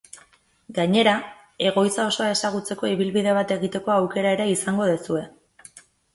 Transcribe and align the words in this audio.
Gainera, 0.77 1.11
egoitza 1.71 2.05
osoa 2.13 2.31
ezagutzeko 2.37 2.91
ibilbide 2.95 3.37
bat 3.41 3.55
egiteko 3.59 3.95
aukera 3.99 4.35
ere 4.39 4.51
izango 4.55 4.91
duzue. 4.95 5.25